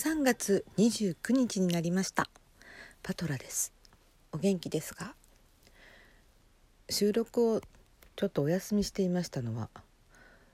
[0.00, 2.30] 3月29日になりました。
[3.02, 3.72] パトラです。
[4.30, 5.16] お元気ですか？
[6.88, 7.60] 収録を
[8.14, 9.70] ちょっとお休みしていましたのは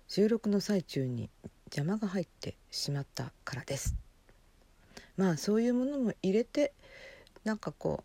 [0.09, 1.29] 収録の最中に
[1.67, 3.95] 邪魔が入ってしまったからです。
[5.18, 6.72] まあそういうものも入れて
[7.45, 8.03] なんかこ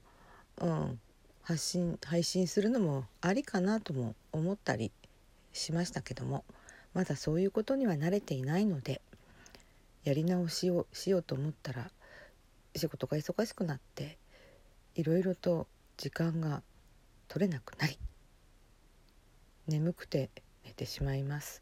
[0.58, 1.00] う、うん、
[1.44, 4.92] 発信配信するのもありかなとも思ったり
[5.54, 6.44] しましたけども
[6.94, 9.00] まだそういうことには慣れていないので
[10.04, 11.92] やり直しをしようと思ったら
[12.76, 14.18] 仕事が忙しくなって
[14.96, 15.68] いろいろと
[15.98, 16.62] 時間が
[17.28, 17.98] 取れなくなり
[19.68, 20.30] 眠くて
[20.66, 21.62] 寝てしまいます。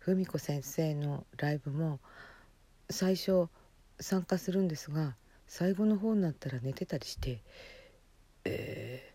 [0.00, 2.00] 文子先生のライブも
[2.90, 3.46] 最初
[4.00, 5.14] 参加するんですが
[5.46, 7.40] 最後の方になったら寝てたりして、
[8.44, 9.14] え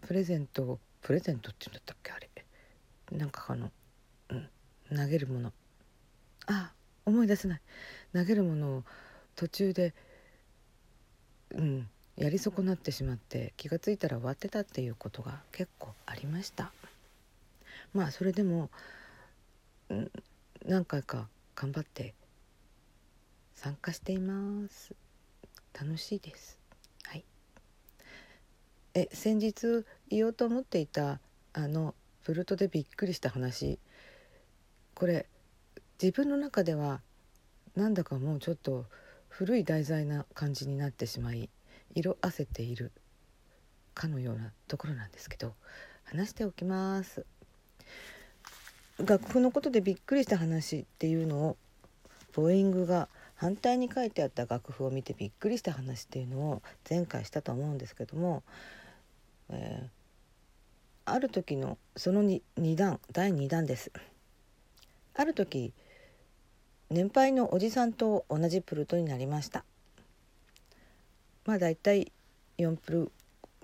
[0.00, 2.28] ー、プレゼントプレゼントって言うんだったっけあれ。
[3.12, 3.70] なんかあの、
[4.30, 5.52] うん、投げるもの。
[6.48, 6.72] あ
[7.06, 7.60] 思い出せない。
[8.12, 8.84] 投げるものを
[9.36, 9.94] 途中で
[11.50, 16.72] うんやり損なってしまって気が付いたら終わってたっていうことが結構ありました。
[17.94, 18.70] まあそれでも、
[19.88, 20.10] うん、
[20.66, 22.14] 何回か頑張って
[23.54, 24.94] 参加しています。
[25.72, 26.58] 楽しいです。
[27.04, 27.24] はい。
[28.94, 31.20] え先日言おうと思っていた
[31.52, 33.78] あのプルトでびっくりした話。
[34.94, 35.26] これ
[36.00, 37.00] 自分の中では
[37.74, 38.86] なんだかもうちょっと
[39.28, 41.50] 古い題材な感じになってしまい
[41.94, 42.92] 色あせている
[43.94, 45.54] かのようなところなんですけど
[46.04, 47.26] 話しておきます
[49.04, 51.56] 楽譜のことでびっくりした話っていうのを
[52.34, 58.42] ボーイングが反対に書いてあった楽譜を見てびっくりした話っていうのを前回したと思うんですけども、
[59.50, 62.42] えー、ある時のその 2,
[62.76, 63.92] 段第2弾です。
[65.14, 65.72] ある時
[66.90, 69.64] 年配のおじさんと同じプルトになりました。
[71.44, 72.12] まあだいたい
[72.58, 73.12] 4プル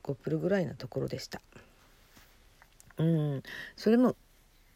[0.02, 1.40] 5プルぐらいのところでした。
[2.98, 3.42] うん。
[3.76, 4.14] それも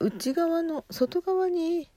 [0.01, 1.89] 内側の外側に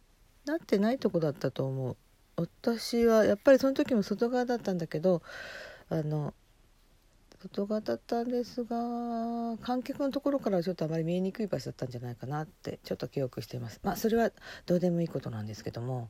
[0.45, 1.97] なってないとこだったと思う。
[2.35, 5.21] 私はやっぱりその時も外側だったんだけど
[5.89, 6.33] あの
[7.41, 13.79] 外側だったんですが観客のところからはちょっとあまり見えにくい場所だったんじゃないかなってちょっと記憶しています。
[13.83, 14.31] まあそれは
[14.65, 16.09] どうでもいいことなんですけども。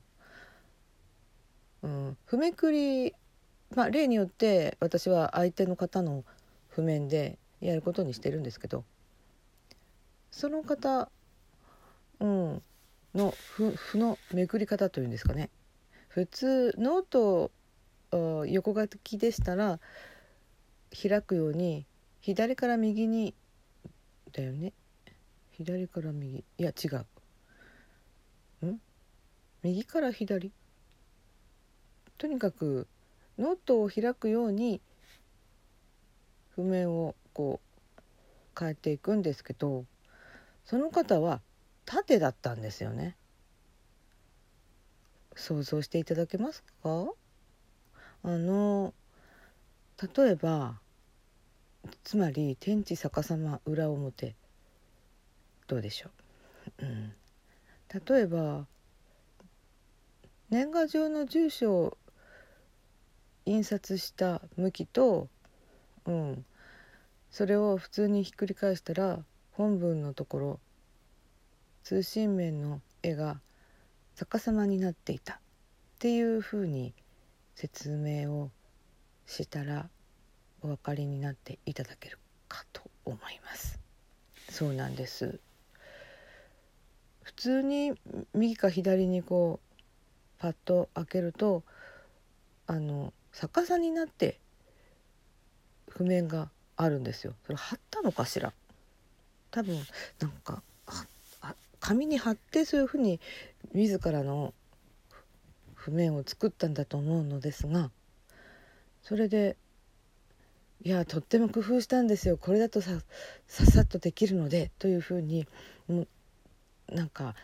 [1.84, 3.14] うん、譜めくり、
[3.75, 6.24] まあ、例によって私は相手の方の
[6.69, 8.84] 譜面でやることにしてるんですけど
[10.30, 11.09] その方、
[12.20, 12.62] うん、
[13.16, 15.50] の譜のめくり方というんですかね。
[16.08, 17.52] 普通ノート
[18.47, 19.80] 横書きでしたら
[21.02, 21.86] 開くように
[22.20, 23.34] 左から右に
[24.34, 24.74] だよね。
[25.52, 26.88] 左から右いや違
[28.62, 28.81] うん？
[29.64, 30.52] 右から左？
[32.22, 32.86] とにかく
[33.40, 34.80] ノートを開くように
[36.56, 37.59] 譜面をこ
[37.98, 38.02] う
[38.59, 39.86] 変えていくんですけど
[40.64, 41.42] その方は
[41.84, 43.18] 縦だったんですよね。
[45.36, 47.08] 想像していただけますか？
[48.22, 48.94] あの
[50.16, 50.80] 例えば
[52.03, 54.36] つまり天地逆さま裏表
[55.66, 56.09] どうでしょ
[56.80, 57.14] う、うん、
[58.06, 58.68] 例えば
[60.52, 61.98] 年賀状の住所
[63.51, 65.28] 印刷した向きと、
[66.06, 66.45] うん、
[67.29, 69.19] それを普通にひっくり返したら
[69.51, 70.59] 本文のところ
[71.84, 73.41] 通信面の絵が
[74.16, 75.35] 逆さまになっていた。
[75.35, 75.38] っ
[76.00, 76.94] ていうふうに
[77.56, 78.50] 説明を
[79.28, 79.90] したら
[80.61, 82.17] お分かりになっていただける
[82.47, 83.79] かと思います。
[84.50, 85.40] そうなんです。
[87.22, 87.94] 普通に
[88.34, 89.81] 右か左にこう
[90.40, 91.63] パッと開けると
[92.66, 94.40] あの逆さになって
[95.90, 97.34] 譜面があるんですよ。
[97.46, 98.53] それ貼ったのかしら？
[99.52, 99.78] 多分
[100.19, 100.64] なんか
[101.79, 103.20] 紙に貼ってそういうふうに
[103.73, 104.53] 自らの
[105.73, 107.90] 譜面を作ったんだと思うのですが
[109.02, 109.58] それで
[110.84, 112.38] いやとっても工夫したんですよ。
[112.38, 113.02] これだとさ
[113.47, 115.47] ささっとできるのでというふうに
[115.88, 117.35] もうなんか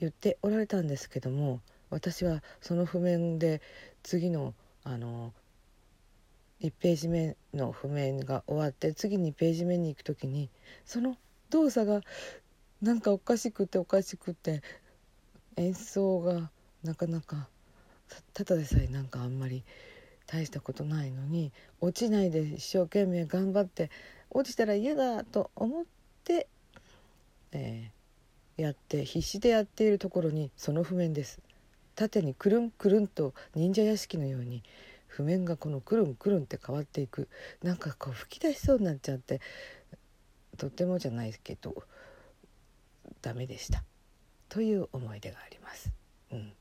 [0.00, 1.60] 言っておられたんですけども
[1.92, 3.60] 私はその譜面で
[4.02, 5.32] 次のあの
[6.62, 10.48] 1ページ目の譜面が終わって次2ページ目に行く時に
[10.86, 11.16] その
[11.50, 12.00] 動作が
[12.80, 14.62] なんかおかしくておかしくて
[15.56, 16.50] 演奏が
[16.82, 17.48] なかなか
[18.32, 19.62] ただでさえなんかあんまり
[20.26, 23.90] 大したことないのに落ちないで一生懸命頑張って
[24.30, 25.84] 落ちたら嫌だと思っ
[26.24, 26.48] て、
[27.52, 31.40] えー、やって必死でやっているところにその譜面です。
[31.94, 34.62] 縦にくるんくるんと忍者屋敷のように
[35.06, 37.28] 譜面がこのくるんくるんって変わっていく。
[37.62, 39.40] なんかこう吹き出しそうになっちゃって
[40.56, 41.74] とてもじゃないけど
[43.20, 43.84] ダメでした。
[44.48, 45.92] という思い出があります。
[46.30, 46.52] うん、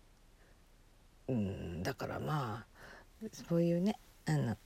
[1.29, 2.65] うんだからま
[3.23, 4.57] あそういうねあの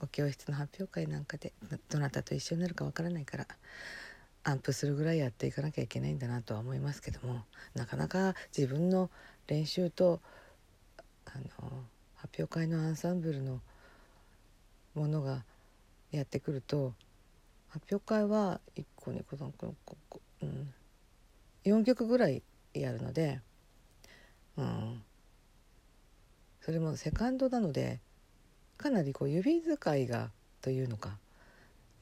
[0.00, 1.52] お教室の発表会なんかで
[1.88, 3.46] どなたと一緒になるかわからないから
[4.44, 7.42] アンプするぐらいやっていかなきゃいけないんだなとは思いますけども
[7.74, 9.10] なかなか自分の
[9.48, 10.20] 練習と
[11.24, 11.44] あの
[12.14, 13.60] 発表会のアンサンブルの
[14.94, 15.44] ものが
[16.10, 16.94] やってくると
[17.68, 20.74] 発表会は1個2個3個4個、うん、
[21.64, 22.42] 4曲ぐらい
[22.74, 23.40] やるので、
[24.56, 25.02] うん、
[26.60, 28.00] それもセカンドなので
[28.76, 30.30] かなりこう指使いが
[30.60, 31.18] というのか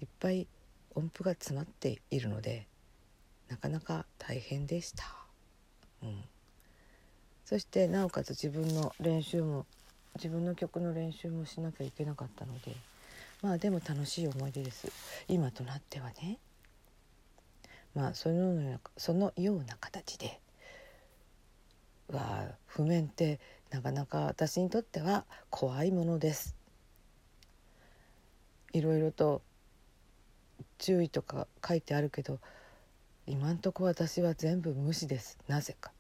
[0.00, 0.46] いっぱい
[0.94, 2.66] 音符が詰まっているので
[3.49, 5.04] なかなか大変でした。
[6.02, 6.25] うん、
[7.46, 9.64] そしてなおかつ自分の練習も
[10.16, 12.75] 自分の曲の練習もしなきゃいけなかったので
[13.40, 14.90] まあでも楽しい思い出です。
[15.28, 16.38] 今となってはね。
[17.94, 20.40] まあそのようなそのような形で
[22.12, 23.38] は譜面って
[23.70, 26.56] なかなか私にとっては怖いものです。
[28.72, 29.40] いろいろと
[30.78, 32.40] 注意とか書いてあるけど
[33.26, 35.38] 今んとこ私は全部無視です。
[35.46, 35.95] なぜか。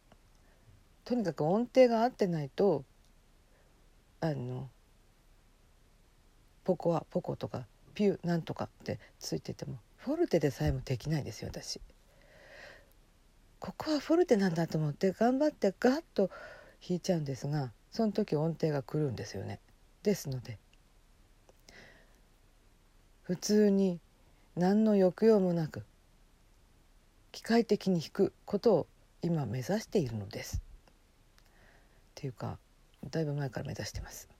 [1.06, 2.84] とにかく音程が合ってないと
[4.20, 4.68] あの
[6.64, 7.64] ポコはポコとか
[7.94, 11.80] ピューなんとかってついててもフォルテでさえもできないですよ私。
[13.60, 16.28] ここはフォルテなんだと思って頑張ってガッと
[16.86, 19.60] 弾いちゃうんですがその時音程が来るんですよね。
[20.02, 20.58] ですので
[23.22, 24.00] 普通に
[24.56, 25.84] 何の抑揚もなく
[27.30, 28.86] 機械的に弾くことを
[29.22, 30.65] 今目指しているのです。
[32.16, 32.58] っていうか
[33.10, 34.30] だいぶ前から目指してます。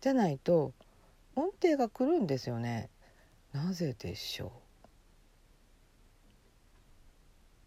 [0.00, 0.72] じゃないと
[1.36, 2.90] 音程が来るんですよね。
[3.52, 4.50] なぜでしょう？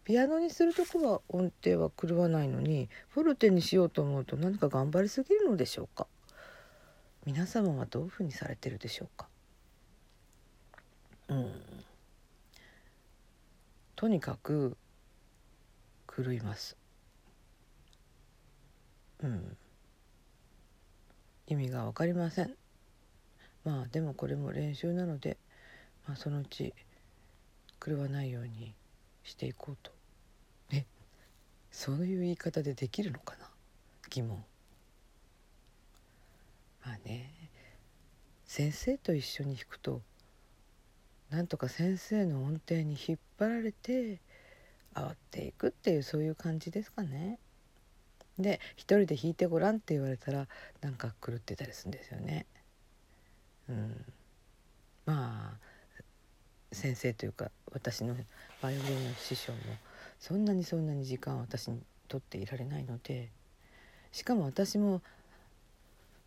[0.04, 6.06] ピアノにするとこは音程は狂わないのにフォルテにしようと思うと何か頑張りすぎるのでしょうか？
[7.24, 9.28] 皆様はどういうふうにされてるでしょうか？
[11.28, 11.52] うん。
[13.96, 14.76] とにかく
[16.14, 16.76] 狂います。
[19.22, 19.56] うん。
[21.46, 22.54] 意味が分かりません。
[23.64, 25.36] まあでもこれも練習なので、
[26.06, 26.74] まあ、そのうち
[27.84, 28.74] 狂わないように
[29.22, 29.92] していこうと。
[30.70, 30.86] ね
[31.70, 33.48] そういう言い方でできるのかな？
[34.10, 34.44] 疑問。
[36.84, 37.32] まあね
[38.44, 40.02] 先生と一緒に弾くと
[41.30, 44.20] なんとか先生の音程に引っ張られて
[44.92, 47.38] 合っていくっていうそういう感じですかね。
[48.38, 50.48] で一人で弾いてごらんって言われたら
[50.80, 52.46] なんか狂ってたりするんですよね。
[53.68, 54.04] うん、
[55.06, 55.72] まあ
[56.72, 58.16] 先生というか私の
[58.60, 59.58] バイオリンの師匠も
[60.18, 63.30] そんなにそんなに時間私にとっていられないので
[64.10, 65.02] しかも私も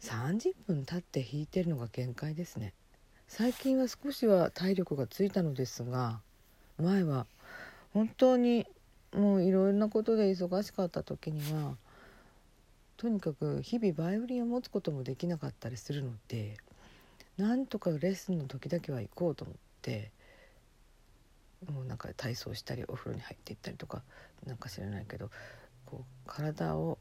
[0.01, 2.73] 30分経って弾いてるのが限界ですね
[3.27, 6.19] 最近は少しは体力がついたのですが
[6.77, 7.25] 前は
[7.93, 8.67] 本当に
[9.13, 11.75] もういろんなことで忙しかった時には
[12.97, 16.57] とにかく日々バイオリンを持つこともできなかったりするので
[17.37, 20.11] なんとかレッスンの時だけは行こうと思って
[21.71, 24.03] もうなんか体操したりお風呂に入っていったりとか
[24.45, 25.29] なんか知らないけど
[25.85, 26.97] こう体を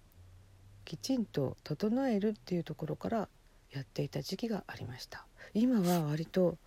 [0.85, 3.29] きちんと整えるっていうところから
[3.73, 5.27] やっていた時期がありました。
[5.53, 6.59] 今は割と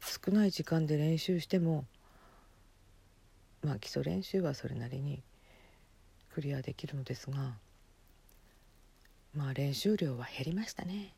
[0.00, 1.84] 少ない時間で練習しても
[3.62, 5.22] まあ基礎練習はそれなりに
[6.32, 7.54] クリアできるのですが
[9.34, 11.14] まあ練習量は減りましたね。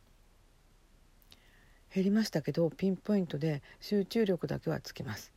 [1.95, 5.33] 減りましたけどピンポイントで集中力だけはつきます。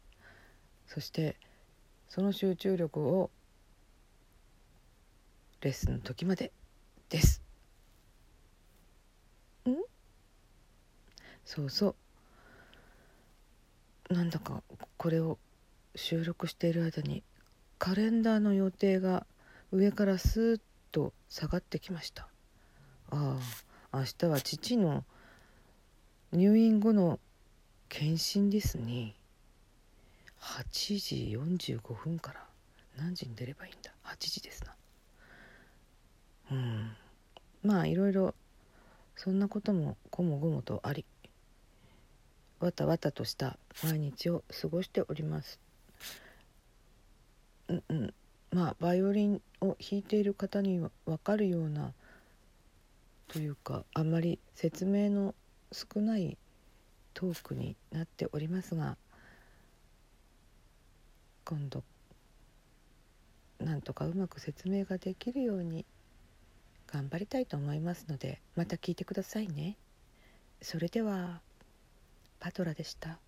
[0.87, 1.37] そして
[2.07, 3.29] その集中力を
[5.61, 6.51] レッスンの時まで
[7.09, 7.41] です。
[9.67, 9.73] ん？
[11.43, 11.95] そうそ
[14.09, 14.13] う。
[14.13, 14.61] なんだか
[14.97, 15.39] これを
[15.95, 17.23] 収録している間に
[17.79, 19.25] カレンダーの予定が
[19.71, 22.29] 上からスーッと下がってきました。
[23.11, 23.37] あ
[23.91, 25.03] あ明日は父の
[26.31, 27.19] 入院後の
[27.89, 29.15] 検診ですね。
[30.41, 31.37] 8時
[31.71, 32.45] 45分から
[32.97, 34.75] 何時に出ればいいんだ？8時ですな。
[36.51, 36.91] うん。
[37.63, 38.35] まあいろいろ
[39.15, 41.05] そんなこともごもごもとあり
[42.59, 45.59] わたわたとした毎日を過ごしております。
[47.67, 48.13] うんうん。
[48.51, 51.93] まあバイオリンを弾いている方には分かるような
[53.27, 55.35] というかあんまり説明の
[55.71, 56.37] 少ない
[57.13, 58.97] トークになっておりますが
[61.43, 61.83] 今度
[63.59, 65.85] なんとかうまく説明ができるように
[66.87, 69.77] 頑張りたいと思いますのでまた聞いてくださいね。
[70.61, 71.41] それでは
[72.39, 73.19] パトラでした。